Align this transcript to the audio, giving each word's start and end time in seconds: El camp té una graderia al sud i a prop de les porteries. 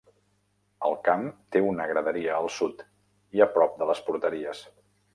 El 0.89 0.97
camp 1.07 1.27
té 1.57 1.61
una 1.73 1.87
graderia 1.93 2.33
al 2.41 2.51
sud 2.57 2.83
i 3.39 3.47
a 3.49 3.53
prop 3.59 3.81
de 3.83 3.93
les 3.93 4.07
porteries. 4.11 4.69